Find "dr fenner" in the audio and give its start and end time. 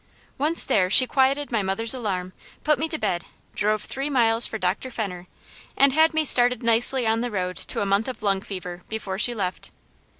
4.57-5.27